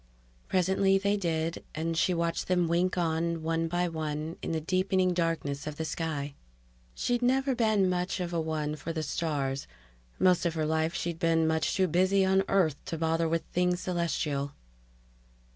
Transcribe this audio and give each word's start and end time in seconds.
Presently 0.47 0.97
they 0.97 1.15
did, 1.15 1.63
and 1.75 1.95
she 1.95 2.11
watched 2.11 2.47
them 2.47 2.67
wink 2.67 2.97
on, 2.97 3.43
one 3.43 3.67
by 3.67 3.87
one, 3.87 4.35
in 4.41 4.51
the 4.51 4.59
deepening 4.59 5.13
darkness 5.13 5.67
of 5.67 5.75
the 5.75 5.85
sky. 5.85 6.33
She'd 6.95 7.21
never 7.21 7.53
been 7.53 7.87
much 7.87 8.19
of 8.19 8.33
a 8.33 8.41
one 8.41 8.75
for 8.75 8.91
the 8.91 9.03
stars; 9.03 9.67
most 10.17 10.43
of 10.43 10.55
her 10.55 10.65
life 10.65 10.95
she'd 10.95 11.19
been 11.19 11.45
much 11.45 11.75
too 11.75 11.87
busy 11.87 12.25
on 12.25 12.41
Earth 12.47 12.83
to 12.85 12.97
bother 12.97 13.29
with 13.29 13.43
things 13.53 13.81
celestial. 13.81 14.53